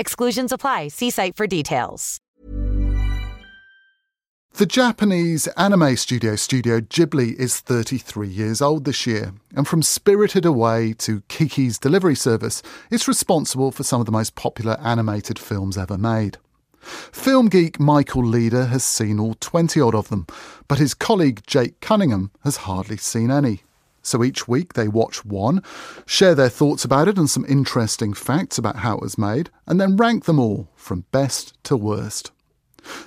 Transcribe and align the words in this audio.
Exclusions 0.00 0.50
apply. 0.50 0.88
See 0.88 1.10
site 1.10 1.36
for 1.36 1.46
details. 1.46 2.18
The 4.54 4.66
Japanese 4.66 5.46
anime 5.56 5.94
studio 5.96 6.36
Studio 6.36 6.80
Ghibli 6.80 7.34
is 7.34 7.60
33 7.60 8.26
years 8.26 8.60
old 8.60 8.84
this 8.84 9.06
year, 9.06 9.32
and 9.54 9.68
from 9.68 9.82
Spirited 9.82 10.44
Away 10.44 10.94
to 10.94 11.20
Kiki's 11.28 11.78
Delivery 11.78 12.16
Service, 12.16 12.62
it's 12.90 13.06
responsible 13.06 13.70
for 13.70 13.84
some 13.84 14.00
of 14.00 14.06
the 14.06 14.12
most 14.12 14.34
popular 14.34 14.76
animated 14.82 15.38
films 15.38 15.78
ever 15.78 15.96
made. 15.96 16.38
Film 16.80 17.48
geek 17.48 17.78
Michael 17.78 18.24
Leader 18.24 18.66
has 18.66 18.82
seen 18.82 19.20
all 19.20 19.34
20 19.38 19.80
odd 19.80 19.94
of 19.94 20.08
them, 20.08 20.26
but 20.66 20.78
his 20.78 20.94
colleague 20.94 21.42
Jake 21.46 21.78
Cunningham 21.80 22.30
has 22.42 22.56
hardly 22.68 22.96
seen 22.96 23.30
any. 23.30 23.62
So 24.02 24.24
each 24.24 24.48
week 24.48 24.74
they 24.74 24.88
watch 24.88 25.24
one, 25.24 25.62
share 26.06 26.34
their 26.34 26.48
thoughts 26.48 26.84
about 26.84 27.08
it 27.08 27.18
and 27.18 27.28
some 27.28 27.44
interesting 27.48 28.14
facts 28.14 28.58
about 28.58 28.76
how 28.76 28.96
it 28.96 29.02
was 29.02 29.18
made, 29.18 29.50
and 29.66 29.80
then 29.80 29.96
rank 29.96 30.24
them 30.24 30.38
all 30.38 30.68
from 30.74 31.04
best 31.12 31.62
to 31.64 31.76
worst. 31.76 32.32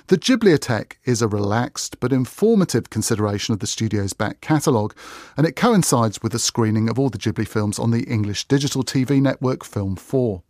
The 0.06 0.16
Ghibliotheque 0.16 0.98
is 1.04 1.20
a 1.20 1.28
relaxed 1.28 1.98
but 1.98 2.12
informative 2.12 2.90
consideration 2.90 3.52
of 3.54 3.60
the 3.60 3.66
studio's 3.66 4.12
back 4.12 4.40
catalogue, 4.40 4.94
and 5.36 5.46
it 5.46 5.56
coincides 5.56 6.22
with 6.22 6.32
the 6.32 6.38
screening 6.38 6.88
of 6.88 6.98
all 6.98 7.10
the 7.10 7.18
Ghibli 7.18 7.46
films 7.46 7.78
on 7.78 7.90
the 7.90 8.04
English 8.04 8.46
digital 8.46 8.84
TV 8.84 9.20
network 9.20 9.64
Film 9.64 9.96
4. 9.96 10.42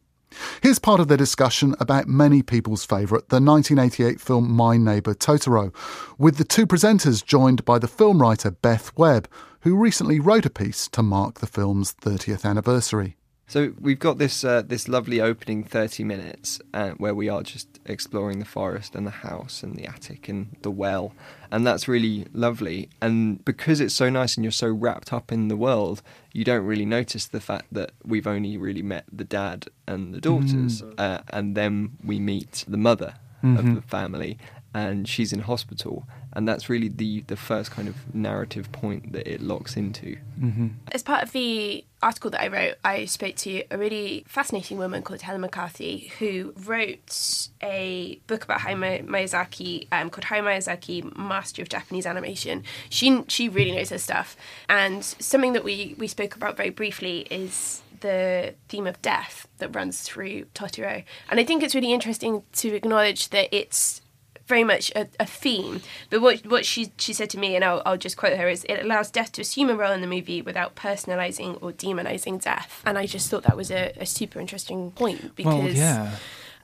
Here's 0.63 0.79
part 0.79 1.01
of 1.01 1.09
their 1.09 1.17
discussion 1.17 1.75
about 1.79 2.09
many 2.09 2.43
people's 2.43 2.85
favourite, 2.85 3.29
the 3.29 3.41
1988 3.41 4.21
film 4.21 4.51
My 4.51 4.77
Neighbour 4.77 5.15
Totoro, 5.15 5.73
with 6.19 6.37
the 6.37 6.45
two 6.45 6.67
presenters 6.67 7.25
joined 7.25 7.65
by 7.65 7.79
the 7.79 7.89
film 7.89 8.21
writer 8.21 8.51
Beth 8.51 8.91
Webb, 8.97 9.29
who 9.65 9.75
recently 9.75 10.21
wrote 10.21 10.45
a 10.45 10.51
piece 10.51 10.89
to 10.89 11.03
mark 11.03 11.41
the 11.41 11.47
film's 11.47 11.95
30th 11.95 12.45
anniversary. 12.45 13.17
So 13.47 13.73
we've 13.81 13.99
got 13.99 14.19
this 14.19 14.43
uh, 14.43 14.63
this 14.63 14.89
lovely 14.89 15.21
opening 15.21 15.65
thirty 15.65 16.03
minutes 16.03 16.61
uh, 16.73 16.91
where 16.93 17.15
we 17.15 17.29
are 17.29 17.43
just 17.43 17.79
exploring 17.85 18.39
the 18.39 18.47
forest 18.47 18.95
and 18.95 19.07
the 19.07 19.11
house 19.11 19.63
and 19.63 19.77
the 19.77 19.87
attic 19.87 20.31
and 20.31 20.57
the 20.63 20.71
well, 20.71 21.13
and 21.51 21.67
that's 21.67 21.87
really 21.87 22.27
lovely. 22.33 22.89
And 23.03 23.45
because 23.45 23.81
it's 23.81 23.95
so 23.95 24.09
nice 24.09 24.37
and 24.37 24.45
you're 24.45 24.51
so 24.51 24.69
wrapped 24.69 25.13
up 25.13 25.31
in 25.31 25.49
the 25.49 25.59
world, 25.59 26.01
you 26.33 26.43
don't 26.43 26.65
really 26.65 26.87
notice 26.87 27.27
the 27.27 27.41
fact 27.41 27.67
that 27.71 27.93
we've 28.03 28.27
only 28.27 28.57
really 28.57 28.83
met 28.83 29.05
the 29.13 29.25
dad 29.25 29.67
and 29.87 30.15
the 30.15 30.23
daughters, 30.23 30.81
mm. 30.81 30.95
uh, 30.97 31.21
and 31.29 31.55
then 31.55 31.99
we 32.03 32.19
meet 32.19 32.65
the 32.67 32.79
mother 32.79 33.15
mm-hmm. 33.43 33.59
of 33.59 33.75
the 33.75 33.83
family, 33.83 34.39
and 34.73 35.07
she's 35.07 35.35
in 35.35 35.41
hospital 35.41 36.09
and 36.35 36.49
that's 36.49 36.69
really 36.69 36.89
the 36.89 37.21
the 37.23 37.37
first 37.37 37.71
kind 37.71 37.89
of 37.89 38.15
narrative 38.15 38.71
point 38.73 39.13
that 39.13 39.27
it 39.27 39.41
locks 39.41 39.77
into 39.77 40.17
mm-hmm. 40.41 40.69
as 40.93 41.03
part 41.03 41.23
of 41.23 41.33
the 41.33 41.85
article 42.03 42.31
that 42.31 42.43
i 42.43 42.49
wrote 42.49 42.75
i 42.85 43.05
spoke 43.05 43.35
to 43.37 43.63
a 43.71 43.79
really 43.79 44.25
fascinating 44.29 44.79
woman 44.79 45.03
called 45.03 45.23
helen 45.23 45.41
mccarthy 45.41 46.13
who 46.19 46.53
wrote 46.65 47.49
a 47.63 48.21
book 48.27 48.45
about 48.45 48.61
hayao 48.61 49.05
miyazaki 49.07 49.87
um, 49.93 50.11
called 50.11 50.25
hayao 50.25 50.43
miyazaki 50.43 51.17
master 51.17 51.63
of 51.63 51.69
japanese 51.69 52.07
animation 52.07 52.63
she 52.91 53.23
she 53.29 53.49
really 53.49 53.73
knows 53.73 53.91
her 53.91 53.99
stuff 53.99 54.37
and 54.69 55.05
something 55.05 55.53
that 55.53 55.65
we 55.65 55.95
we 55.99 56.07
spoke 56.07 56.37
about 56.37 56.57
very 56.57 56.71
briefly 56.71 57.21
is 57.31 57.83
the 58.05 58.55
theme 58.69 58.87
of 58.87 59.01
death 59.01 59.49
that 59.59 59.75
runs 59.75 60.03
through 60.03 60.45
Totoro. 60.55 61.03
And 61.31 61.41
I 61.41 61.45
think 61.45 61.63
it's 61.63 61.75
really 61.75 61.93
interesting 61.93 62.43
to 62.57 62.75
acknowledge 62.75 63.31
that 63.31 63.49
it's 63.51 64.03
very 64.47 64.65
much 64.65 64.93
a, 64.95 65.09
a, 65.19 65.27
theme. 65.27 65.81
But 66.11 66.21
what 66.21 66.47
what 66.47 66.67
she 66.67 66.93
she 66.99 67.13
said 67.13 67.31
to 67.31 67.39
me, 67.39 67.55
and 67.55 67.65
I'll, 67.65 67.83
I'll 67.87 67.97
just 67.97 68.17
quote 68.17 68.37
her, 68.37 68.49
is 68.49 68.65
it 68.65 68.81
allows 68.81 69.11
death 69.11 69.33
to 69.33 69.43
assume 69.43 69.71
a 69.71 69.75
role 69.75 69.93
in 69.93 70.01
the 70.01 70.07
movie 70.07 70.43
without 70.43 70.75
personalizing 70.75 71.59
or 71.63 71.73
demonizing 71.73 72.43
death. 72.43 72.83
And 72.85 72.99
I 72.99 73.07
just 73.07 73.31
thought 73.31 73.45
that 73.45 73.57
was 73.57 73.71
a, 73.71 73.93
a 73.99 74.07
super 74.07 74.41
interesting 74.41 74.91
point 74.93 75.35
because. 75.35 75.55
Well, 75.55 75.69
yeah. 75.71 76.17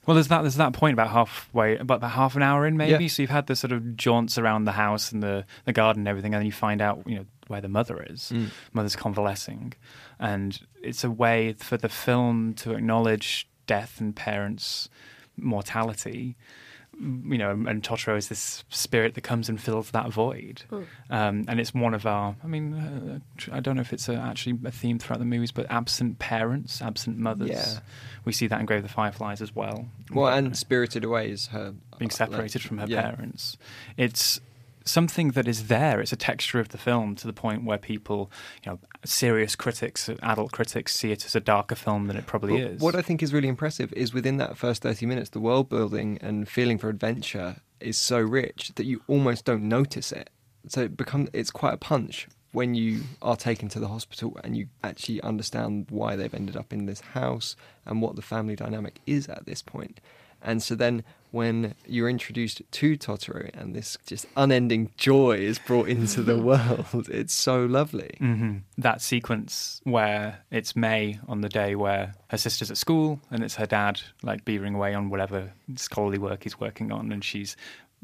Well, 0.06 0.14
there's 0.14 0.28
that 0.28 0.42
there's 0.42 0.56
that 0.56 0.72
point 0.72 0.94
about 0.94 1.10
halfway, 1.10 1.76
about, 1.76 1.98
about 1.98 2.12
half 2.12 2.34
an 2.34 2.42
hour 2.42 2.66
in 2.66 2.76
maybe. 2.76 3.04
Yeah. 3.04 3.08
So 3.08 3.22
you've 3.22 3.30
had 3.30 3.46
the 3.46 3.56
sort 3.56 3.72
of 3.72 3.96
jaunts 3.96 4.38
around 4.38 4.64
the 4.64 4.72
house 4.72 5.12
and 5.12 5.22
the, 5.22 5.44
the 5.66 5.72
garden 5.72 6.02
and 6.02 6.08
everything, 6.08 6.34
and 6.34 6.40
then 6.40 6.46
you 6.46 6.52
find 6.52 6.80
out 6.80 7.02
you 7.06 7.16
know 7.16 7.26
where 7.48 7.60
the 7.60 7.68
mother 7.68 8.04
is. 8.08 8.32
Mm. 8.34 8.50
Mother's 8.72 8.96
convalescing, 8.96 9.74
and 10.18 10.58
it's 10.82 11.04
a 11.04 11.10
way 11.10 11.52
for 11.52 11.76
the 11.76 11.88
film 11.88 12.54
to 12.54 12.72
acknowledge 12.72 13.46
death 13.66 14.00
and 14.00 14.16
parents' 14.16 14.88
mortality 15.36 16.36
you 17.00 17.38
know, 17.38 17.50
and 17.50 17.82
Totoro 17.82 18.16
is 18.16 18.28
this 18.28 18.62
spirit 18.68 19.14
that 19.14 19.22
comes 19.22 19.48
and 19.48 19.60
fills 19.60 19.90
that 19.92 20.10
void. 20.10 20.62
Mm. 20.70 20.86
Um, 21.08 21.44
and 21.48 21.58
it's 21.58 21.72
one 21.72 21.94
of 21.94 22.04
our, 22.04 22.36
I 22.44 22.46
mean, 22.46 22.74
uh, 22.74 23.18
I 23.52 23.60
don't 23.60 23.76
know 23.76 23.80
if 23.80 23.92
it's 23.92 24.08
a, 24.08 24.14
actually 24.14 24.58
a 24.64 24.70
theme 24.70 24.98
throughout 24.98 25.18
the 25.18 25.24
movies, 25.24 25.50
but 25.50 25.66
absent 25.70 26.18
parents, 26.18 26.82
absent 26.82 27.16
mothers. 27.16 27.50
Yeah. 27.50 27.80
We 28.24 28.32
see 28.32 28.46
that 28.48 28.60
in 28.60 28.66
Grave 28.66 28.84
of 28.84 28.88
the 28.88 28.92
Fireflies 28.92 29.40
as 29.40 29.56
well. 29.56 29.88
Well, 30.12 30.28
and 30.32 30.56
Spirited 30.56 31.04
Away 31.04 31.30
is 31.30 31.46
her 31.48 31.74
being 31.98 32.10
separated 32.10 32.62
from 32.62 32.78
her 32.78 32.86
yeah. 32.86 33.10
parents. 33.10 33.56
It's 33.96 34.40
something 34.84 35.32
that 35.32 35.46
is 35.46 35.68
there. 35.68 36.00
It's 36.00 36.12
a 36.12 36.16
texture 36.16 36.60
of 36.60 36.70
the 36.70 36.78
film 36.78 37.14
to 37.16 37.26
the 37.26 37.32
point 37.32 37.64
where 37.64 37.78
people, 37.78 38.30
you 38.64 38.72
know, 38.72 38.78
serious 39.04 39.56
critics, 39.56 40.08
adult 40.22 40.52
critics, 40.52 40.94
see 40.94 41.12
it 41.12 41.24
as 41.24 41.34
a 41.34 41.40
darker 41.40 41.74
film 41.74 42.06
than 42.06 42.16
it 42.16 42.26
probably 42.26 42.54
well, 42.54 42.72
is. 42.72 42.80
What 42.80 42.94
I 42.94 43.02
think 43.02 43.22
is 43.22 43.32
really 43.32 43.48
impressive 43.48 43.92
is 43.94 44.12
within 44.12 44.36
that 44.38 44.56
first 44.56 44.82
30 44.82 45.06
minutes, 45.06 45.30
the 45.30 45.40
world 45.40 45.68
building 45.68 46.18
and 46.20 46.48
feeling 46.48 46.78
for 46.78 46.88
adventure 46.88 47.56
is 47.80 47.96
so 47.96 48.18
rich 48.18 48.72
that 48.76 48.84
you 48.84 49.02
almost 49.08 49.44
don't 49.44 49.68
notice 49.68 50.12
it. 50.12 50.30
So 50.68 50.82
it 50.82 50.96
become 50.96 51.28
it's 51.32 51.50
quite 51.50 51.74
a 51.74 51.78
punch 51.78 52.28
when 52.52 52.74
you 52.74 53.02
are 53.22 53.36
taken 53.36 53.68
to 53.68 53.78
the 53.78 53.88
hospital 53.88 54.36
and 54.42 54.56
you 54.56 54.66
actually 54.82 55.20
understand 55.22 55.86
why 55.88 56.16
they've 56.16 56.34
ended 56.34 56.56
up 56.56 56.72
in 56.72 56.86
this 56.86 57.00
house 57.00 57.54
and 57.86 58.02
what 58.02 58.16
the 58.16 58.22
family 58.22 58.56
dynamic 58.56 59.00
is 59.06 59.28
at 59.28 59.46
this 59.46 59.62
point. 59.62 60.00
And 60.42 60.62
so 60.62 60.74
then 60.74 61.04
when 61.30 61.74
you're 61.86 62.08
introduced 62.08 62.62
to 62.70 62.96
Totoro 62.96 63.50
and 63.54 63.74
this 63.74 63.96
just 64.06 64.26
unending 64.36 64.90
joy 64.96 65.36
is 65.38 65.58
brought 65.58 65.88
into 65.88 66.22
the 66.22 66.36
world, 66.38 67.08
it's 67.08 67.34
so 67.34 67.64
lovely. 67.66 68.16
Mm-hmm. 68.20 68.58
That 68.78 69.00
sequence 69.00 69.80
where 69.84 70.40
it's 70.50 70.74
May 70.74 71.18
on 71.28 71.40
the 71.40 71.48
day 71.48 71.74
where 71.74 72.14
her 72.28 72.38
sister's 72.38 72.70
at 72.70 72.78
school 72.78 73.20
and 73.30 73.44
it's 73.44 73.54
her 73.56 73.66
dad 73.66 74.00
like 74.22 74.44
beavering 74.44 74.74
away 74.74 74.94
on 74.94 75.10
whatever 75.10 75.52
scholarly 75.76 76.18
work 76.18 76.42
he's 76.42 76.58
working 76.58 76.90
on, 76.90 77.12
and 77.12 77.24
she's 77.24 77.56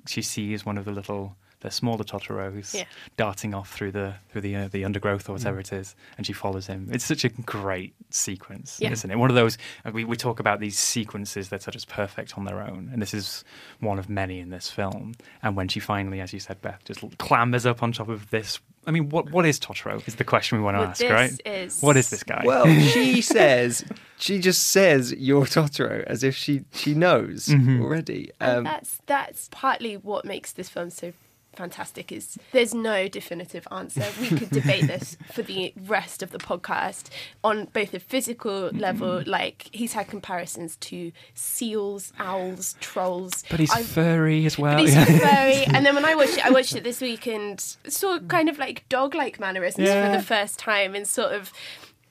she 0.06 0.22
sees 0.22 0.64
one 0.64 0.78
of 0.78 0.84
the 0.84 0.92
little 0.92 1.36
the 1.60 1.70
smaller 1.70 2.04
Totoros 2.04 2.74
yeah. 2.74 2.84
darting 3.16 3.54
off 3.54 3.72
through 3.72 3.92
the 3.92 4.14
through 4.28 4.42
the 4.42 4.56
uh, 4.56 4.68
the 4.68 4.84
undergrowth 4.84 5.28
or 5.28 5.32
whatever 5.32 5.58
mm. 5.58 5.60
it 5.60 5.72
is, 5.72 5.94
and 6.16 6.26
she 6.26 6.32
follows 6.32 6.66
him. 6.66 6.88
It's 6.92 7.04
such 7.04 7.24
a 7.24 7.28
great 7.28 7.94
sequence, 8.10 8.78
yeah. 8.80 8.90
isn't 8.90 9.10
it? 9.10 9.16
One 9.16 9.30
of 9.30 9.36
those 9.36 9.58
uh, 9.84 9.90
we 9.92 10.04
we 10.04 10.16
talk 10.16 10.40
about 10.40 10.60
these 10.60 10.78
sequences 10.78 11.48
that 11.48 11.66
are 11.66 11.70
just 11.70 11.88
perfect 11.88 12.36
on 12.36 12.44
their 12.44 12.60
own, 12.60 12.90
and 12.92 13.00
this 13.00 13.14
is 13.14 13.44
one 13.80 13.98
of 13.98 14.08
many 14.08 14.40
in 14.40 14.50
this 14.50 14.70
film. 14.70 15.14
And 15.42 15.56
when 15.56 15.68
she 15.68 15.80
finally, 15.80 16.20
as 16.20 16.32
you 16.32 16.40
said, 16.40 16.60
Beth, 16.60 16.80
just 16.84 17.00
clambers 17.18 17.66
up 17.66 17.82
on 17.82 17.92
top 17.92 18.08
of 18.08 18.30
this. 18.30 18.58
I 18.86 18.90
mean, 18.90 19.08
what 19.08 19.30
what 19.30 19.46
is 19.46 19.58
Totoro? 19.58 20.06
Is 20.06 20.16
the 20.16 20.24
question 20.24 20.58
we 20.58 20.64
want 20.64 20.76
to 20.76 20.80
well, 20.80 20.90
ask, 20.90 21.02
right? 21.02 21.40
Is... 21.44 21.80
What 21.80 21.96
is 21.96 22.10
this 22.10 22.22
guy? 22.22 22.42
Well, 22.44 22.66
she 22.66 23.20
says 23.22 23.84
she 24.18 24.38
just 24.38 24.68
says 24.68 25.12
you're 25.12 25.46
Totoro 25.46 26.04
as 26.04 26.22
if 26.22 26.36
she 26.36 26.64
she 26.72 26.94
knows 26.94 27.46
mm-hmm. 27.46 27.82
already. 27.82 28.30
Um, 28.40 28.64
that's 28.64 28.98
that's 29.06 29.48
partly 29.50 29.96
what 29.96 30.24
makes 30.24 30.52
this 30.52 30.68
film 30.68 30.90
so 30.90 31.12
fantastic 31.56 32.12
is 32.12 32.38
there's 32.52 32.74
no 32.74 33.08
definitive 33.08 33.66
answer. 33.70 34.04
We 34.20 34.28
could 34.28 34.50
debate 34.50 34.86
this 34.86 35.16
for 35.32 35.42
the 35.42 35.72
rest 35.86 36.22
of 36.22 36.30
the 36.30 36.38
podcast 36.38 37.08
on 37.42 37.66
both 37.72 37.94
a 37.94 38.00
physical 38.00 38.68
level, 38.70 39.22
like 39.26 39.68
he's 39.72 39.94
had 39.94 40.08
comparisons 40.08 40.76
to 40.76 41.12
seals, 41.34 42.12
owls, 42.18 42.76
trolls. 42.80 43.44
But 43.50 43.60
he's 43.60 43.70
I've, 43.70 43.86
furry 43.86 44.46
as 44.46 44.58
well. 44.58 44.78
he's 44.78 44.94
yeah. 44.94 45.04
furry. 45.04 45.64
And 45.64 45.84
then 45.84 45.94
when 45.94 46.04
I 46.04 46.14
watched 46.14 46.38
it, 46.38 46.46
I 46.46 46.50
watched 46.50 46.76
it 46.76 46.84
this 46.84 47.00
week 47.00 47.26
and 47.26 47.60
saw 47.60 48.18
kind 48.20 48.48
of 48.48 48.58
like 48.58 48.88
dog 48.88 49.14
like 49.14 49.40
mannerisms 49.40 49.88
yeah. 49.88 50.10
for 50.10 50.16
the 50.16 50.22
first 50.22 50.58
time 50.58 50.94
and 50.94 51.06
sort 51.06 51.32
of 51.32 51.52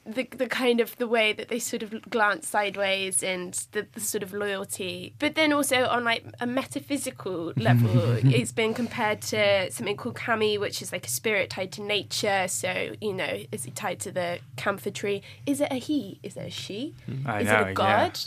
the 0.06 0.28
the 0.32 0.48
kind 0.48 0.80
of 0.80 0.96
the 0.98 1.08
way 1.08 1.34
that 1.34 1.48
they 1.50 1.60
sort 1.60 1.82
of 1.84 2.10
glance 2.10 2.48
sideways 2.48 3.24
and 3.24 3.54
the, 3.72 3.88
the 3.94 4.00
sort 4.00 4.24
of 4.24 4.34
loyalty. 4.34 5.14
But 5.20 5.36
then 5.36 5.52
also 5.52 5.86
on 5.88 6.04
like 6.04 6.24
a 6.40 6.46
metaphysical 6.46 7.54
level, 7.58 8.14
it's 8.24 8.52
been 8.52 8.74
compared 8.74 9.22
to 9.24 9.72
something 9.72 9.98
called 9.98 10.16
kami, 10.16 10.58
which 10.58 10.82
is 10.82 10.92
like 10.92 11.06
a 11.06 11.10
spirit 11.10 11.50
tied 11.50 11.72
to 11.74 11.82
nature. 11.82 12.48
So 12.48 12.94
you 13.02 13.14
know, 13.14 13.40
is 13.52 13.66
it 13.66 13.76
tied 13.76 14.00
to 14.02 14.12
the 14.12 14.40
camphor 14.58 14.92
tree? 14.92 15.22
Is 15.46 15.62
it 15.62 15.72
a 15.72 15.76
he? 15.76 16.20
Is 16.24 16.38
it 16.38 16.48
a 16.48 16.52
she? 16.52 16.94
Hmm. 17.06 17.28
I 17.28 17.40
is 17.42 17.48
know, 17.48 17.62
it 17.62 17.68
a 17.70 17.74
god? 17.74 18.20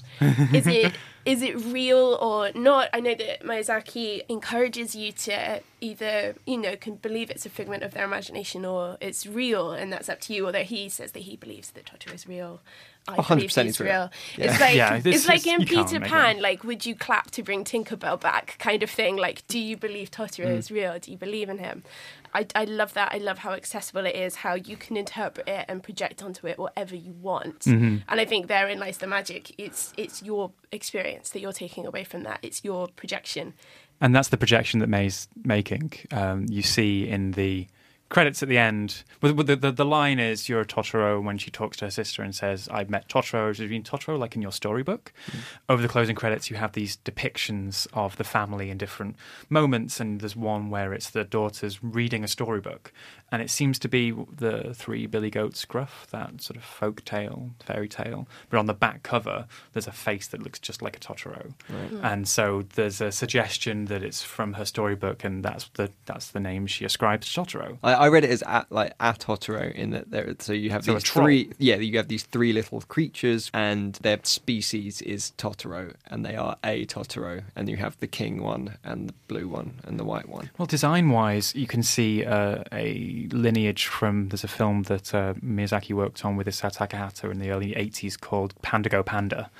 is 0.53 0.67
it 0.67 0.93
is 1.25 1.43
it 1.43 1.57
real 1.65 2.19
or 2.21 2.51
not? 2.55 2.89
I 2.93 3.01
know 3.01 3.15
that 3.15 3.43
Miyazaki 3.43 4.23
encourages 4.29 4.95
you 4.95 5.13
to 5.13 5.61
either, 5.81 6.35
you 6.47 6.57
know, 6.57 6.75
can 6.77 6.97
believe 6.97 7.31
it's 7.31 7.45
a 7.47 7.51
figment 7.51 7.83
of 7.83 7.93
their 7.93 8.05
imagination 8.05 8.65
or 8.65 8.97
it's 9.01 9.27
real, 9.27 9.73
and 9.73 9.93
that's 9.93 10.09
up 10.09 10.21
to 10.23 10.33
you. 10.35 10.47
Although 10.47 10.63
he 10.65 10.89
says 10.89 11.13
that 11.13 11.21
he 11.25 11.37
believes 11.37 11.71
that 11.73 11.87
Totoro 11.87 12.15
is 12.15 12.27
real. 12.27 12.61
I 13.07 13.17
100% 13.17 13.29
believe 13.29 13.45
it's 13.45 13.55
he's 13.57 13.81
real. 13.81 13.89
real. 13.89 14.11
Yeah. 14.37 14.45
It's 14.51 14.61
like 14.61 14.75
Yeah, 14.75 14.99
this 15.01 15.17
it's 15.17 15.29
like 15.29 15.39
is- 15.39 15.47
in 15.47 15.65
Peter 15.65 15.99
Pan. 16.01 16.37
it. 16.39 16.43
Like, 16.43 16.63
would 16.65 16.85
you 16.85 16.95
clap 16.95 17.31
to 17.33 17.43
bring 17.43 17.65
Tinkerbell 17.65 18.21
back? 18.21 18.57
Kind 18.59 18.83
of 18.83 18.91
thing. 18.91 19.17
Like, 19.17 19.47
do 19.49 19.59
you 19.59 19.77
believe 19.79 20.11
Totoro 20.11 20.47
Mm. 20.47 20.57
is 20.59 20.71
real? 20.71 20.99
Do 20.99 21.11
you 21.11 21.17
believe 21.17 21.49
in 21.49 21.59
him? 21.59 21.85
I, 22.35 22.47
I 22.55 22.65
love 22.65 22.95
that. 22.95 23.13
I 23.13 23.19
love 23.19 23.39
how 23.39 23.53
accessible 23.53 24.07
it 24.07 24.15
is. 24.15 24.37
How 24.37 24.55
you 24.55 24.77
can 24.77 24.97
interpret 24.97 25.49
it 25.49 25.65
and 25.69 25.83
project 25.83 26.23
onto 26.23 26.47
it 26.47 26.59
whatever 26.59 26.95
you 26.95 27.13
want. 27.13 27.61
Mm-hmm. 27.61 27.99
And 28.09 28.21
I 28.21 28.25
think 28.25 28.47
therein 28.47 28.79
lies 28.79 28.99
the 28.99 29.07
magic. 29.07 29.55
It's 29.59 29.93
it's 29.97 30.23
your 30.23 30.53
experience 30.73 31.31
that 31.31 31.41
you're 31.41 31.53
taking 31.53 31.87
away 31.87 32.05
from 32.05 32.23
that. 32.25 32.41
It's 32.43 32.65
your 32.65 32.89
projection. 32.89 33.55
And 34.01 34.15
that's 34.15 34.29
the 34.29 34.37
projection 34.37 34.81
that 34.81 34.89
May's 34.89 35.29
making. 35.45 35.93
Um, 36.13 36.47
you 36.49 36.63
see 36.63 37.09
in 37.09 37.33
the 37.33 37.67
credits 38.09 38.43
at 38.43 38.49
the 38.49 38.59
end. 38.59 39.03
Well, 39.21 39.35
the, 39.35 39.57
the, 39.57 39.71
the 39.71 39.85
line 39.85 40.19
is 40.19 40.49
you're 40.49 40.61
a 40.61 40.67
Totoro 40.67 41.23
when 41.23 41.39
she 41.39 41.51
talks 41.51 41.77
to 41.79 41.87
her 41.87 41.91
sister 41.91 42.23
and 42.23 42.35
says, 42.35 42.69
I've 42.71 42.89
met 42.89 43.09
Totoro. 43.09 43.49
Does 43.49 43.61
it 43.61 43.71
mean 43.71 43.83
Totoro 43.83 44.19
like 44.19 44.35
in 44.35 44.43
your 44.43 44.53
storybook? 44.53 45.13
Mm. 45.31 45.39
Over 45.69 45.83
the 45.83 45.89
closing 45.89 46.17
credits, 46.17 46.51
you 46.51 46.57
have 46.57 46.73
these 46.73 46.97
depictions 46.99 47.87
of 47.93 48.17
the 48.17 48.25
family 48.25 48.71
in 48.71 48.79
different 48.79 49.17
moments. 49.51 50.01
And 50.01 50.21
there's 50.21 50.37
one 50.37 50.71
where 50.71 50.93
it's 50.93 51.11
the 51.11 51.25
daughters 51.25 51.83
reading 51.83 52.25
a 52.25 52.29
storybook. 52.29 52.93
And 53.31 53.43
it 53.43 53.51
seems 53.51 53.79
to 53.81 53.89
be 53.89 54.11
the 54.11 54.73
three 54.73 55.07
Billy 55.07 55.29
Goats 55.29 55.67
gruff, 55.67 56.07
that 56.13 56.41
sort 56.41 56.57
of 56.57 56.65
folk 56.65 57.05
tale, 57.05 57.51
fairy 57.61 57.89
tale. 57.89 58.27
But 58.49 58.59
on 58.59 58.65
the 58.65 58.73
back 58.73 59.03
cover, 59.03 59.47
there's 59.75 59.87
a 59.87 59.93
face 59.93 60.29
that 60.29 60.43
looks 60.43 60.59
just 60.59 60.81
like 60.81 60.97
a 60.97 61.01
Totoro. 61.01 61.53
Hmm. 61.67 62.03
And 62.03 62.27
so 62.27 62.65
there's 62.75 63.03
a 63.03 63.13
suggestion 63.13 63.85
that 63.87 64.03
it's 64.03 64.23
from 64.23 64.55
her 64.55 64.65
storybook, 64.65 65.25
and 65.25 65.45
that's 65.45 65.69
the 65.75 65.91
that's 66.07 66.31
the 66.31 66.41
name 66.41 66.67
she 66.67 66.87
ascribes 66.87 67.31
to 67.31 67.41
Totoro. 67.43 67.77
I, 67.83 67.98
I 67.99 68.09
read 68.09 68.25
it 68.25 68.31
as 68.31 68.43
at, 68.43 68.71
like 68.71 68.93
a 69.01 69.13
Totoro 69.13 69.73
in 69.75 69.91
that 69.91 70.11
there. 70.11 70.35
So 70.39 70.53
you 70.53 70.71
have 70.71 70.85
So 70.85 70.95
these 70.95 71.03
troll. 71.03 71.27
three, 71.27 71.51
yeah, 71.59 71.77
you 71.77 71.97
have 71.99 72.09
these 72.09 72.23
three 72.25 72.53
little 72.53 72.81
creatures, 72.83 73.51
and 73.53 73.95
their 73.97 74.19
species 74.23 75.03
is 75.03 75.33
Totoro, 75.37 75.95
and 76.07 76.25
they 76.25 76.37
are 76.37 76.57
a 76.65 76.87
Totoro, 76.87 77.43
and 77.57 77.69
you 77.69 77.77
have 77.77 77.99
the 77.99 78.07
king 78.07 78.43
one, 78.43 78.77
and 78.85 79.09
the 79.11 79.15
blue 79.27 79.49
one, 79.49 79.81
and 79.85 79.99
the 79.99 80.05
white 80.05 80.29
one. 80.29 80.51
Well, 80.59 80.67
design 80.67 81.11
wise, 81.11 81.55
you 81.55 81.67
can 81.67 81.83
see 81.83 82.25
uh, 82.25 82.63
a 82.73 83.29
lineage 83.33 83.87
from. 83.87 84.29
There's 84.29 84.45
a 84.45 84.49
film 84.49 84.85
that 84.85 85.15
uh, 85.15 85.35
Miyazaki 85.35 85.93
worked 85.95 86.25
on 86.25 86.37
with 86.37 86.47
Isao 86.47 86.75
Takahata 86.75 87.31
in 87.31 87.39
the 87.39 87.51
early 87.51 87.73
80s 87.75 88.19
called 88.19 88.55
Panda 88.63 88.89
Go 88.89 89.03
Panda. 89.03 89.51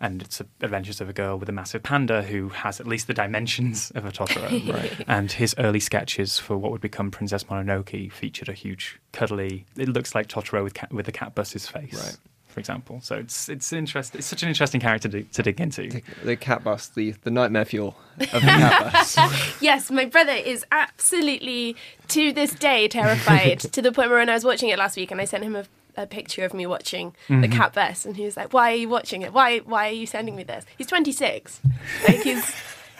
And 0.00 0.22
it's 0.22 0.40
a, 0.40 0.46
adventures 0.62 1.00
of 1.00 1.08
a 1.08 1.12
girl 1.12 1.38
with 1.38 1.48
a 1.48 1.52
massive 1.52 1.82
panda 1.82 2.22
who 2.22 2.50
has 2.50 2.78
at 2.80 2.86
least 2.86 3.06
the 3.08 3.14
dimensions 3.14 3.90
of 3.96 4.04
a 4.04 4.12
Totoro. 4.12 4.48
Right. 4.72 5.04
And 5.08 5.32
his 5.32 5.54
early 5.58 5.80
sketches 5.80 6.38
for 6.38 6.56
what 6.56 6.70
would 6.72 6.80
become 6.80 7.10
Princess 7.10 7.44
Mononoke 7.44 8.12
featured 8.12 8.48
a 8.48 8.52
huge, 8.52 9.00
cuddly. 9.12 9.66
It 9.76 9.88
looks 9.88 10.14
like 10.14 10.28
Totoro 10.28 10.62
with 10.62 10.74
cat, 10.74 10.92
with 10.92 11.06
the 11.06 11.12
cat 11.12 11.34
bus's 11.34 11.66
face, 11.66 11.94
Right. 11.94 12.16
for 12.46 12.60
example. 12.60 13.00
So 13.02 13.16
it's 13.16 13.48
it's 13.48 13.72
interesting. 13.72 14.18
It's 14.18 14.26
such 14.28 14.42
an 14.42 14.48
interesting 14.48 14.80
character 14.80 15.08
to, 15.08 15.22
to 15.22 15.42
dig 15.42 15.60
into. 15.60 15.88
The, 15.88 16.02
the 16.24 16.36
cat 16.36 16.62
bus, 16.64 16.88
the, 16.88 17.12
the 17.22 17.30
nightmare 17.30 17.64
fuel 17.64 17.96
of 18.20 18.30
the 18.30 18.38
cat 18.40 18.92
bus. 18.92 19.60
Yes, 19.62 19.90
my 19.90 20.04
brother 20.04 20.32
is 20.32 20.64
absolutely 20.70 21.76
to 22.08 22.32
this 22.32 22.52
day 22.52 22.88
terrified 22.88 23.60
to 23.72 23.82
the 23.82 23.90
point 23.92 24.10
where 24.10 24.18
when 24.18 24.28
I 24.28 24.34
was 24.34 24.44
watching 24.44 24.68
it 24.68 24.78
last 24.78 24.96
week 24.96 25.10
and 25.10 25.20
I 25.20 25.24
sent 25.24 25.44
him 25.44 25.56
a, 25.56 25.64
a 25.98 26.06
picture 26.06 26.44
of 26.44 26.54
me 26.54 26.66
watching 26.66 27.14
the 27.26 27.34
mm-hmm. 27.34 27.52
Cat 27.52 27.74
Bus 27.74 28.06
and 28.06 28.16
he 28.16 28.24
was 28.24 28.36
like, 28.36 28.52
"Why 28.52 28.72
are 28.72 28.76
you 28.76 28.88
watching 28.88 29.22
it? 29.22 29.32
Why 29.32 29.58
why 29.58 29.88
are 29.88 29.92
you 29.92 30.06
sending 30.06 30.36
me 30.36 30.44
this?" 30.44 30.64
He's 30.76 30.86
26. 30.86 31.60
Like 32.06 32.22
he's 32.22 32.44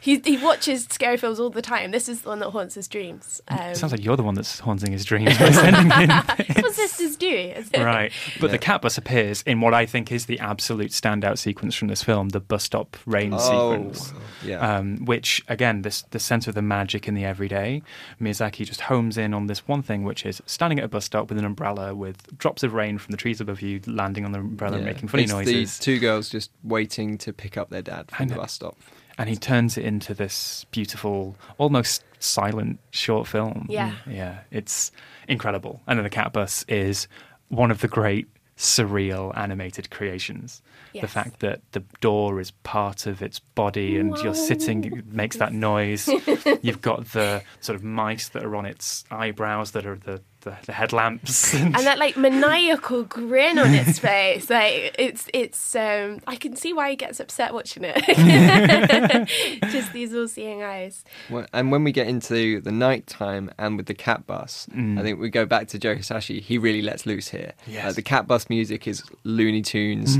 he 0.00 0.18
he 0.24 0.36
watches 0.38 0.86
scary 0.90 1.16
films 1.16 1.40
all 1.40 1.50
the 1.50 1.62
time. 1.62 1.90
This 1.90 2.08
is 2.08 2.22
the 2.22 2.28
one 2.28 2.38
that 2.40 2.50
haunts 2.50 2.74
his 2.74 2.88
dreams. 2.88 3.40
Um, 3.48 3.58
It 3.58 3.76
sounds 3.76 3.92
like 3.92 4.04
you're 4.04 4.16
the 4.16 4.22
one 4.22 4.34
that's 4.34 4.58
haunting 4.60 4.92
his 4.92 5.04
dreams 5.04 5.36
by 5.38 5.50
sending 5.50 5.82
in 6.02 6.08
that's 6.08 6.62
what 6.62 6.74
sisters 6.74 7.16
do. 7.16 7.52
right. 7.76 8.12
But 8.40 8.50
the 8.50 8.58
cat 8.58 8.82
bus 8.82 8.98
appears 8.98 9.42
in 9.42 9.60
what 9.60 9.74
I 9.74 9.86
think 9.86 10.12
is 10.12 10.26
the 10.26 10.38
absolute 10.40 10.90
standout 10.90 11.38
sequence 11.38 11.74
from 11.74 11.88
this 11.88 12.02
film, 12.02 12.30
the 12.30 12.40
bus 12.40 12.64
stop 12.64 12.96
rain 13.06 13.32
oh, 13.34 13.38
sequence. 13.74 14.12
yeah. 14.44 14.58
Um, 14.76 15.04
which 15.04 15.42
again, 15.48 15.82
this 15.82 16.02
the 16.10 16.18
sense 16.18 16.46
of 16.46 16.54
the 16.54 16.62
magic 16.62 17.08
in 17.08 17.14
the 17.14 17.24
everyday. 17.24 17.82
Miyazaki 18.20 18.64
just 18.66 18.82
homes 18.82 19.18
in 19.18 19.34
on 19.34 19.46
this 19.46 19.66
one 19.66 19.82
thing, 19.82 20.04
which 20.04 20.24
is 20.24 20.40
standing 20.46 20.78
at 20.78 20.84
a 20.84 20.88
bus 20.88 21.04
stop 21.04 21.28
with 21.28 21.38
an 21.38 21.44
umbrella, 21.44 21.94
with 21.94 22.36
drops 22.38 22.62
of 22.62 22.72
rain 22.74 22.98
from 22.98 23.10
the 23.12 23.16
trees 23.18 23.40
above 23.40 23.60
you 23.62 23.80
landing 23.86 24.24
on 24.24 24.32
the 24.32 24.38
umbrella, 24.40 24.78
Yeah. 24.78 24.84
making 24.84 25.08
funny 25.08 25.24
it's 25.24 25.32
noises. 25.32 25.78
The 25.78 25.84
two 25.84 25.98
girls 25.98 26.28
just 26.28 26.50
waiting 26.62 27.18
to 27.18 27.32
pick 27.32 27.56
up 27.56 27.70
their 27.70 27.82
dad 27.82 28.10
from 28.10 28.28
the 28.28 28.36
bus 28.36 28.52
stop. 28.52 28.76
And 29.18 29.28
he 29.28 29.36
turns 29.36 29.76
it 29.76 29.84
into 29.84 30.14
this 30.14 30.64
beautiful, 30.70 31.36
almost 31.58 32.04
silent 32.20 32.78
short 32.90 33.26
film. 33.26 33.66
Yeah. 33.68 33.92
Mm. 34.06 34.14
yeah, 34.16 34.38
it's 34.50 34.92
incredible. 35.26 35.82
And 35.86 35.98
then 35.98 36.04
the 36.04 36.10
cat 36.10 36.32
bus 36.32 36.64
is 36.68 37.08
one 37.48 37.70
of 37.70 37.80
the 37.80 37.88
great 37.88 38.28
surreal 38.56 39.36
animated 39.36 39.90
creations. 39.90 40.62
The 41.02 41.06
fact 41.06 41.40
that 41.40 41.60
the 41.72 41.84
door 42.00 42.40
is 42.40 42.50
part 42.50 43.06
of 43.06 43.22
its 43.22 43.38
body 43.38 43.98
and 43.98 44.16
you're 44.18 44.34
sitting 44.34 44.82
it 44.84 45.06
makes 45.06 45.36
that 45.36 45.52
noise. 45.52 46.08
You've 46.62 46.80
got 46.80 47.12
the 47.12 47.42
sort 47.60 47.76
of 47.76 47.84
mice 47.84 48.28
that 48.30 48.44
are 48.44 48.56
on 48.56 48.66
its 48.66 49.04
eyebrows 49.10 49.70
that 49.72 49.86
are 49.86 49.94
the, 49.96 50.22
the, 50.42 50.56
the 50.66 50.72
headlamps. 50.72 51.54
and 51.54 51.74
that 51.74 51.98
like 51.98 52.16
maniacal 52.16 53.02
grin 53.04 53.58
on 53.58 53.74
its 53.74 53.98
face 54.08 54.48
like 54.50 54.94
it's 54.98 55.28
it's 55.34 55.74
um 55.76 56.20
i 56.26 56.36
can 56.36 56.54
see 56.56 56.72
why 56.72 56.90
he 56.90 56.96
gets 56.96 57.18
upset 57.20 57.52
watching 57.52 57.82
it 57.84 57.96
just 59.70 59.92
these 59.92 60.14
all-seeing 60.14 60.62
eyes 60.62 61.04
Well, 61.30 61.46
And 61.52 61.70
when 61.72 61.84
we 61.84 61.92
get 61.92 62.06
into 62.08 62.60
the 62.60 62.72
night 62.72 63.06
time 63.06 63.50
and 63.58 63.76
with 63.76 63.86
the 63.86 63.94
cat 63.94 64.26
bus, 64.26 64.66
I 64.74 65.02
think 65.02 65.18
we 65.20 65.30
go 65.30 65.44
back 65.46 65.68
to 65.68 65.78
Joe 65.78 65.94
Hisaishi. 65.96 66.40
He 66.40 66.58
really 66.58 66.82
lets 66.82 67.06
loose 67.06 67.28
here. 67.28 67.52
Yes. 67.66 67.84
Uh, 67.86 67.92
the 67.92 68.02
cat 68.02 68.26
bus 68.26 68.48
music 68.48 68.86
is 68.86 69.02
Looney 69.24 69.62
Tunes, 69.62 70.16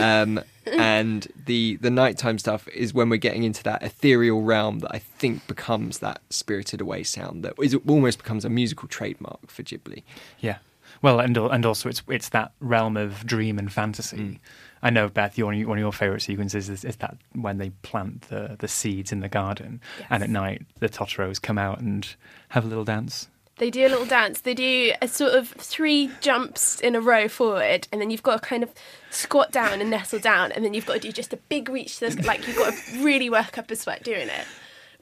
um, 0.00 0.40
and 0.78 1.28
the 1.46 1.76
the 1.76 1.90
nighttime 1.90 2.38
stuff 2.38 2.68
is 2.68 2.94
when 2.94 3.08
we're 3.08 3.16
getting 3.16 3.42
into 3.42 3.62
that 3.64 3.82
ethereal 3.82 4.42
realm 4.42 4.80
that 4.80 4.94
I 4.94 4.98
think 4.98 5.46
becomes 5.46 5.98
that 5.98 6.20
spirited 6.30 6.80
away 6.80 7.02
sound 7.02 7.44
that 7.44 7.54
is 7.60 7.76
almost 7.86 8.18
becomes 8.18 8.44
a 8.44 8.48
musical 8.48 8.88
trademark 8.88 9.50
for 9.50 9.62
Ghibli. 9.62 10.02
Yeah. 10.40 10.58
Well, 11.00 11.18
and 11.18 11.36
and 11.36 11.66
also 11.66 11.88
it's 11.88 12.02
it's 12.08 12.28
that 12.30 12.52
realm 12.60 12.96
of 12.96 13.26
dream 13.26 13.58
and 13.58 13.72
fantasy. 13.72 14.16
Mm. 14.16 14.38
I 14.84 14.90
know, 14.90 15.08
Beth, 15.08 15.38
your, 15.38 15.46
one 15.46 15.78
of 15.78 15.82
your 15.82 15.92
favourite 15.92 16.22
sequences 16.22 16.68
is, 16.68 16.84
is 16.84 16.96
that 16.96 17.16
when 17.34 17.58
they 17.58 17.70
plant 17.70 18.22
the, 18.22 18.56
the 18.58 18.66
seeds 18.66 19.12
in 19.12 19.20
the 19.20 19.28
garden, 19.28 19.80
and 20.10 20.24
at 20.24 20.30
night 20.30 20.66
the 20.80 20.88
Totoros 20.88 21.40
come 21.40 21.56
out 21.56 21.80
and 21.80 22.16
have 22.48 22.64
a 22.64 22.68
little 22.68 22.84
dance. 22.84 23.28
They 23.58 23.70
do 23.70 23.86
a 23.86 23.88
little 23.88 24.06
dance. 24.06 24.40
They 24.40 24.54
do 24.54 24.92
a 25.00 25.08
sort 25.08 25.34
of 25.34 25.48
three 25.48 26.10
jumps 26.20 26.80
in 26.80 26.94
a 26.94 27.00
row 27.00 27.28
forward 27.28 27.86
and 27.92 28.00
then 28.00 28.10
you've 28.10 28.22
got 28.22 28.42
to 28.42 28.48
kind 28.48 28.62
of 28.62 28.70
squat 29.10 29.52
down 29.52 29.80
and 29.80 29.90
nestle 29.90 30.18
down 30.18 30.52
and 30.52 30.64
then 30.64 30.74
you've 30.74 30.86
got 30.86 30.94
to 30.94 31.00
do 31.00 31.12
just 31.12 31.32
a 31.32 31.36
big 31.36 31.68
reach 31.68 31.98
to 31.98 32.10
the, 32.10 32.22
like 32.22 32.46
you've 32.46 32.56
got 32.56 32.72
to 32.72 33.04
really 33.04 33.28
work 33.28 33.58
up 33.58 33.70
a 33.70 33.76
sweat 33.76 34.02
doing 34.02 34.28
it 34.28 34.46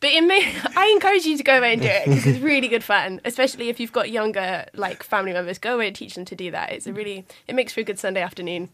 but 0.01 0.11
it 0.11 0.25
may, 0.25 0.53
I 0.77 0.91
encourage 0.95 1.25
you 1.25 1.37
to 1.37 1.43
go 1.43 1.59
away 1.59 1.75
and 1.75 1.83
do 1.83 1.89
it 1.89 2.05
because 2.07 2.27
it's 2.27 2.39
really 2.41 2.69
good 2.69 2.85
fun, 2.85 3.21
especially 3.25 3.69
if 3.69 3.79
you've 3.79 3.93
got 3.93 4.11
younger 4.11 4.67
like 4.75 5.03
family 5.03 5.33
members. 5.33 5.59
Go 5.59 5.75
away 5.75 5.89
and 5.89 5.97
teach 5.97 6.15
them 6.15 6.25
to 6.25 6.35
do 6.35 6.51
that. 6.51 6.73
It's 6.73 6.87
a 6.87 6.93
really 6.93 7.25
it 7.47 7.55
makes 7.55 7.73
for 7.73 7.81
a 7.81 7.85
good 7.85 7.99
Sunday 7.99 8.23
afternoon. 8.23 8.69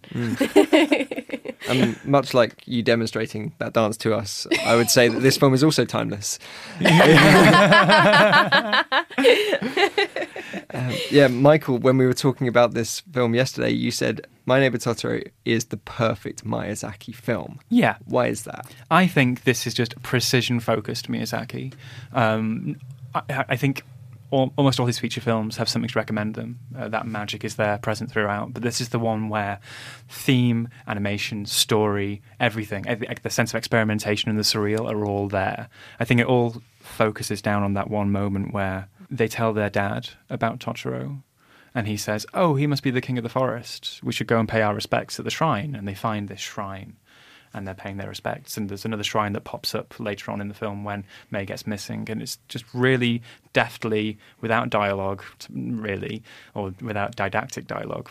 And 1.68 2.02
much 2.04 2.32
like 2.32 2.62
you 2.66 2.82
demonstrating 2.82 3.52
that 3.58 3.72
dance 3.72 3.96
to 3.98 4.14
us, 4.14 4.46
I 4.64 4.76
would 4.76 4.88
say 4.88 5.08
that 5.08 5.20
this 5.20 5.36
film 5.36 5.52
is 5.52 5.64
also 5.64 5.84
timeless. 5.84 6.38
Um, 10.70 10.92
yeah, 11.10 11.28
Michael, 11.28 11.78
when 11.78 11.96
we 11.96 12.06
were 12.06 12.14
talking 12.14 12.48
about 12.48 12.74
this 12.74 13.00
film 13.00 13.34
yesterday, 13.34 13.70
you 13.70 13.90
said 13.90 14.26
My 14.46 14.60
Neighbor 14.60 14.78
Totoro 14.78 15.28
is 15.44 15.66
the 15.66 15.76
perfect 15.76 16.44
Miyazaki 16.44 17.12
film. 17.12 17.58
Yeah. 17.68 17.96
Why 18.04 18.28
is 18.28 18.44
that? 18.44 18.72
I 18.90 19.08
think 19.08 19.42
this 19.42 19.66
is 19.66 19.74
just 19.74 20.00
precision 20.02 20.60
focused 20.60 21.10
Miyazaki. 21.10 21.74
Um, 22.12 22.76
I, 23.12 23.44
I 23.48 23.56
think 23.56 23.82
all, 24.30 24.52
almost 24.56 24.78
all 24.78 24.86
his 24.86 24.98
feature 24.98 25.20
films 25.20 25.56
have 25.56 25.68
something 25.68 25.88
to 25.88 25.98
recommend 25.98 26.36
them. 26.36 26.60
Uh, 26.76 26.88
that 26.88 27.06
magic 27.06 27.44
is 27.44 27.56
there, 27.56 27.78
present 27.78 28.10
throughout. 28.10 28.52
But 28.52 28.62
this 28.62 28.80
is 28.80 28.90
the 28.90 28.98
one 29.00 29.28
where 29.28 29.58
theme, 30.08 30.68
animation, 30.86 31.46
story, 31.46 32.22
everything, 32.38 32.86
every, 32.86 33.08
the 33.22 33.30
sense 33.30 33.50
of 33.50 33.58
experimentation 33.58 34.30
and 34.30 34.38
the 34.38 34.44
surreal 34.44 34.88
are 34.90 35.04
all 35.04 35.28
there. 35.28 35.68
I 35.98 36.04
think 36.04 36.20
it 36.20 36.26
all 36.26 36.62
focuses 36.78 37.42
down 37.42 37.62
on 37.62 37.74
that 37.74 37.90
one 37.90 38.12
moment 38.12 38.52
where 38.54 38.88
they 39.10 39.28
tell 39.28 39.52
their 39.52 39.70
dad 39.70 40.10
about 40.30 40.60
Totoro. 40.60 41.22
And 41.76 41.86
he 41.86 41.98
says, 41.98 42.24
"Oh, 42.32 42.54
he 42.54 42.66
must 42.66 42.82
be 42.82 42.90
the 42.90 43.02
king 43.02 43.18
of 43.18 43.22
the 43.22 43.28
forest. 43.28 44.00
We 44.02 44.12
should 44.12 44.26
go 44.26 44.40
and 44.40 44.48
pay 44.48 44.62
our 44.62 44.74
respects 44.74 45.18
at 45.18 45.26
the 45.26 45.30
shrine." 45.30 45.74
And 45.74 45.86
they 45.86 45.94
find 45.94 46.26
this 46.26 46.40
shrine, 46.40 46.96
and 47.52 47.66
they're 47.66 47.74
paying 47.74 47.98
their 47.98 48.08
respects. 48.08 48.56
And 48.56 48.70
there's 48.70 48.86
another 48.86 49.04
shrine 49.04 49.34
that 49.34 49.44
pops 49.44 49.74
up 49.74 50.00
later 50.00 50.30
on 50.30 50.40
in 50.40 50.48
the 50.48 50.54
film 50.54 50.84
when 50.84 51.04
May 51.30 51.44
gets 51.44 51.66
missing, 51.66 52.08
and 52.08 52.22
it's 52.22 52.38
just 52.48 52.64
really 52.72 53.20
deftly, 53.52 54.18
without 54.40 54.70
dialogue, 54.70 55.22
really, 55.50 56.22
or 56.54 56.74
without 56.80 57.14
didactic 57.14 57.66
dialogue, 57.66 58.10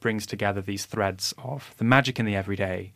brings 0.00 0.26
together 0.26 0.60
these 0.60 0.84
threads 0.84 1.34
of 1.38 1.74
the 1.78 1.84
magic 1.84 2.20
in 2.20 2.26
the 2.26 2.36
everyday, 2.36 2.92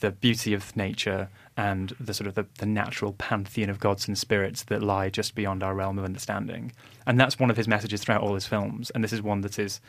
the 0.00 0.10
beauty 0.10 0.52
of 0.52 0.76
nature, 0.76 1.30
and 1.56 1.94
the 2.00 2.14
sort 2.14 2.26
of 2.26 2.34
the, 2.34 2.46
the, 2.58 2.66
natural 2.66 3.12
pantheon 3.12 3.70
of 3.70 3.78
gods 3.78 4.08
and 4.08 4.18
spirits 4.18 4.64
that 4.64 4.82
lie 4.82 5.08
just 5.08 5.34
beyond 5.34 5.62
our 5.62 5.74
realm 5.74 5.98
of 5.98 6.04
understanding. 6.04 6.72
And 7.06 7.18
that's 7.18 7.38
one 7.38 7.50
of 7.50 7.56
his 7.56 7.68
messages 7.68 8.02
throughout 8.02 8.22
all 8.22 8.34
his 8.34 8.46
films. 8.46 8.90
And 8.90 9.04
this 9.04 9.12
is 9.12 9.22
one 9.22 9.42
that 9.42 9.58
is 9.58 9.80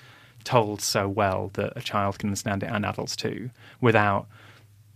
told 0.44 0.82
so 0.82 1.08
well 1.08 1.50
that 1.54 1.74
a 1.76 1.82
child 1.82 2.20
can 2.20 2.30
understand 2.30 2.62
it 2.62 2.70
and 2.72 2.86
adults 2.86 3.16
too, 3.16 3.50
without 3.82 4.28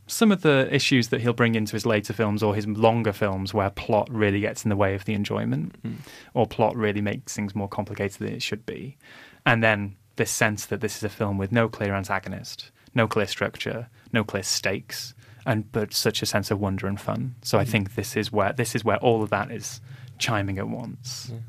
some 0.05 0.31
of 0.31 0.41
the 0.41 0.67
issues 0.73 1.09
that 1.09 1.21
he'll 1.21 1.33
bring 1.33 1.55
into 1.55 1.73
his 1.73 1.85
later 1.85 2.13
films 2.13 2.41
or 2.41 2.55
his 2.55 2.67
longer 2.67 3.13
films 3.13 3.53
where 3.53 3.69
plot 3.69 4.07
really 4.11 4.39
gets 4.39 4.65
in 4.65 4.69
the 4.69 4.75
way 4.75 4.95
of 4.95 5.05
the 5.05 5.13
enjoyment 5.13 5.81
mm. 5.83 5.95
or 6.33 6.47
plot 6.47 6.75
really 6.75 7.01
makes 7.01 7.35
things 7.35 7.55
more 7.55 7.67
complicated 7.67 8.19
than 8.19 8.33
it 8.33 8.41
should 8.41 8.65
be. 8.65 8.97
And 9.45 9.63
then 9.63 9.95
this 10.15 10.31
sense 10.31 10.65
that 10.67 10.81
this 10.81 10.97
is 10.97 11.03
a 11.03 11.09
film 11.09 11.37
with 11.37 11.51
no 11.51 11.69
clear 11.69 11.93
antagonist, 11.93 12.71
no 12.95 13.07
clear 13.07 13.27
structure, 13.27 13.87
no 14.11 14.23
clear 14.23 14.43
stakes, 14.43 15.13
and 15.49 15.71
but 15.71 15.91
such 15.95 16.21
a 16.21 16.27
sense 16.27 16.51
of 16.51 16.59
wonder 16.59 16.85
and 16.85 17.01
fun. 17.01 17.33
So 17.41 17.57
I 17.57 17.65
mm. 17.65 17.69
think 17.69 17.95
this 17.95 18.15
is 18.15 18.31
where 18.31 18.53
this 18.53 18.75
is 18.75 18.85
where 18.85 18.97
all 18.97 19.23
of 19.23 19.31
that 19.31 19.49
is 19.49 19.81
chiming 20.19 20.59
at 20.59 20.69
once. 20.69 21.31
Yeah. 21.31 21.39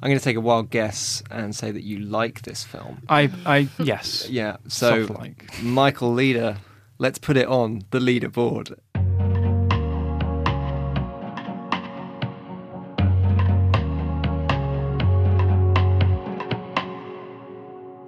I'm 0.00 0.08
going 0.08 0.18
to 0.18 0.24
take 0.24 0.36
a 0.36 0.40
wild 0.40 0.70
guess 0.70 1.22
and 1.30 1.54
say 1.54 1.72
that 1.72 1.82
you 1.82 1.98
like 1.98 2.42
this 2.42 2.64
film. 2.64 3.02
I, 3.08 3.30
I 3.44 3.68
yes, 3.78 4.28
yeah. 4.30 4.56
So 4.68 5.08
Michael 5.60 6.12
Leader, 6.12 6.56
let's 6.98 7.18
put 7.18 7.36
it 7.36 7.46
on 7.46 7.82
the 7.90 7.98
leaderboard. 7.98 8.78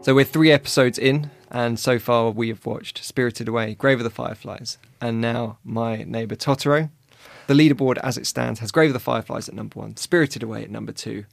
So 0.02 0.14
we're 0.14 0.24
three 0.24 0.52
episodes 0.52 0.98
in, 0.98 1.30
and 1.54 1.78
so 1.78 2.00
far 2.00 2.32
we 2.32 2.48
have 2.48 2.66
watched 2.66 3.02
Spirited 3.04 3.46
Away, 3.46 3.76
Grave 3.76 4.00
of 4.00 4.04
the 4.04 4.10
Fireflies, 4.10 4.76
and 5.00 5.20
now 5.20 5.56
My 5.64 6.02
Neighbor 6.02 6.34
Totoro. 6.34 6.90
The 7.46 7.54
leaderboard 7.54 7.96
as 7.98 8.18
it 8.18 8.26
stands 8.26 8.58
has 8.58 8.72
Grave 8.72 8.90
of 8.90 8.94
the 8.94 8.98
Fireflies 8.98 9.48
at 9.48 9.54
number 9.54 9.78
one, 9.78 9.96
Spirited 9.96 10.42
Away 10.42 10.64
at 10.64 10.70
number 10.70 10.90
two, 10.90 11.26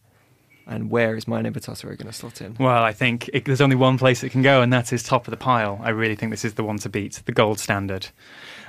and 0.68 0.92
where 0.92 1.16
is 1.16 1.28
My 1.28 1.42
Neighbor 1.42 1.60
Totoro 1.60 1.98
going 1.98 2.06
to 2.06 2.14
slot 2.14 2.40
in? 2.40 2.56
Well, 2.60 2.84
I 2.84 2.94
think 2.94 3.32
it, 3.34 3.46
there's 3.46 3.62
only 3.62 3.76
one 3.76 3.98
place 3.98 4.24
it 4.24 4.30
can 4.30 4.44
go, 4.44 4.62
and 4.62 4.72
that 4.72 4.94
is 4.94 5.02
top 5.02 5.26
of 5.26 5.32
the 5.32 5.38
pile. 5.38 5.82
I 5.82 5.90
really 5.90 6.16
think 6.16 6.32
this 6.32 6.46
is 6.46 6.54
the 6.54 6.64
one 6.64 6.78
to 6.80 6.90
beat, 6.90 7.24
the 7.26 7.32
gold 7.32 7.60
standard. 7.60 8.10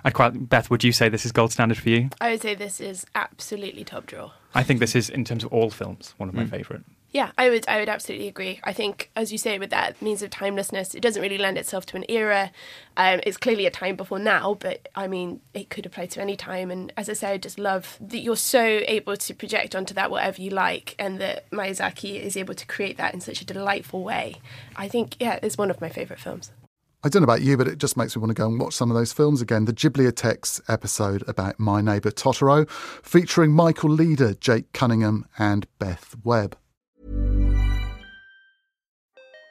I'd 0.04 0.14
quite, 0.14 0.48
Beth, 0.48 0.70
would 0.70 0.82
you 0.82 0.90
say 0.90 1.10
this 1.10 1.26
is 1.26 1.32
gold 1.32 1.52
standard 1.52 1.76
for 1.76 1.90
you? 1.90 2.08
I 2.18 2.30
would 2.30 2.40
say 2.40 2.54
this 2.54 2.80
is 2.80 3.04
absolutely 3.14 3.84
top 3.84 4.06
draw. 4.06 4.30
I 4.54 4.62
think 4.62 4.80
this 4.80 4.96
is, 4.96 5.10
in 5.10 5.26
terms 5.26 5.44
of 5.44 5.52
all 5.52 5.68
films, 5.68 6.14
one 6.16 6.30
of 6.30 6.34
my 6.34 6.44
mm. 6.44 6.50
favourite. 6.50 6.82
Yeah, 7.12 7.32
I 7.36 7.50
would 7.50 7.68
I 7.68 7.78
would 7.78 7.90
absolutely 7.90 8.26
agree. 8.26 8.58
I 8.64 8.72
think, 8.72 9.10
as 9.14 9.30
you 9.30 9.36
say, 9.36 9.58
with 9.58 9.68
that 9.68 10.00
means 10.00 10.22
of 10.22 10.30
timelessness, 10.30 10.94
it 10.94 11.00
doesn't 11.00 11.20
really 11.20 11.36
lend 11.36 11.58
itself 11.58 11.84
to 11.86 11.96
an 11.96 12.06
era. 12.08 12.50
Um, 12.96 13.20
it's 13.26 13.36
clearly 13.36 13.66
a 13.66 13.70
time 13.70 13.96
before 13.96 14.18
now, 14.18 14.54
but 14.54 14.88
I 14.94 15.08
mean, 15.08 15.42
it 15.52 15.68
could 15.68 15.84
apply 15.84 16.06
to 16.06 16.22
any 16.22 16.36
time. 16.36 16.70
And 16.70 16.90
as 16.96 17.10
I 17.10 17.12
say, 17.12 17.32
I 17.32 17.36
just 17.36 17.58
love 17.58 17.98
that 18.00 18.20
you're 18.20 18.34
so 18.34 18.80
able 18.86 19.18
to 19.18 19.34
project 19.34 19.74
onto 19.74 19.92
that 19.92 20.10
whatever 20.10 20.40
you 20.40 20.50
like, 20.50 20.94
and 20.98 21.20
that 21.20 21.50
Miyazaki 21.50 22.18
is 22.18 22.34
able 22.34 22.54
to 22.54 22.66
create 22.66 22.96
that 22.96 23.12
in 23.12 23.20
such 23.20 23.42
a 23.42 23.44
delightful 23.44 24.02
way. 24.02 24.36
I 24.74 24.88
think, 24.88 25.16
yeah, 25.20 25.38
it's 25.42 25.58
one 25.58 25.70
of 25.70 25.82
my 25.82 25.90
favourite 25.90 26.20
films. 26.20 26.50
I 27.04 27.10
don't 27.10 27.20
know 27.20 27.24
about 27.24 27.42
you, 27.42 27.58
but 27.58 27.68
it 27.68 27.76
just 27.78 27.96
makes 27.96 28.16
me 28.16 28.20
want 28.20 28.30
to 28.30 28.34
go 28.34 28.46
and 28.46 28.58
watch 28.58 28.74
some 28.74 28.90
of 28.90 28.96
those 28.96 29.12
films 29.12 29.42
again. 29.42 29.66
The 29.66 29.74
Ghibliotheques 29.74 30.62
episode 30.68 31.24
about 31.28 31.58
My 31.58 31.82
Neighbour 31.82 32.12
Totoro, 32.12 32.70
featuring 32.70 33.52
Michael 33.52 33.90
Leader, 33.90 34.32
Jake 34.34 34.72
Cunningham, 34.72 35.26
and 35.36 35.66
Beth 35.78 36.14
Webb. 36.24 36.56